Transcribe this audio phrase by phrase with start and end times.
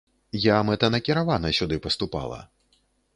[0.43, 2.39] Я мэтанакіравана сюды паступала.